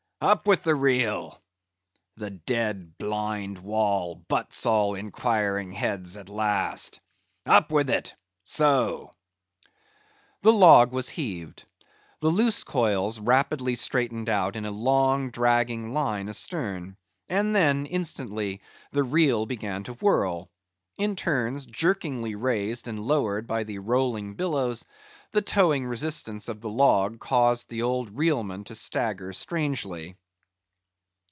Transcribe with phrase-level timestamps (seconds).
[0.23, 1.41] Up with the reel!
[2.17, 6.99] The dead, blind wall butts all inquiring heads at last.
[7.47, 8.13] Up with it!
[8.43, 9.13] So."
[10.43, 11.65] The log was heaved.
[12.19, 16.97] The loose coils rapidly straightened out in a long dragging line astern,
[17.27, 18.61] and then, instantly,
[18.91, 20.51] the reel began to whirl.
[20.99, 24.85] In turn, jerkingly raised and lowered by the rolling billows,
[25.31, 30.17] the towing resistance of the log caused the old reelman to stagger strangely.